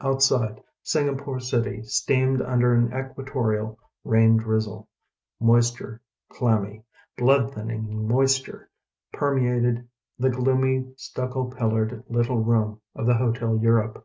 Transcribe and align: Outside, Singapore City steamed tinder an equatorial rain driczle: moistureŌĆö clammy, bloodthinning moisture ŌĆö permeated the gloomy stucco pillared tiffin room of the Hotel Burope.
Outside, 0.00 0.60
Singapore 0.82 1.38
City 1.38 1.80
steamed 1.84 2.38
tinder 2.40 2.74
an 2.74 2.86
equatorial 2.92 3.78
rain 4.02 4.36
driczle: 4.36 4.84
moistureŌĆö 5.40 6.00
clammy, 6.28 6.82
bloodthinning 7.16 7.88
moisture 8.08 8.68
ŌĆö 8.68 9.12
permeated 9.20 9.88
the 10.18 10.30
gloomy 10.30 10.92
stucco 10.96 11.44
pillared 11.50 12.02
tiffin 12.10 12.44
room 12.44 12.80
of 12.96 13.06
the 13.06 13.14
Hotel 13.14 13.60
Burope. 13.60 14.02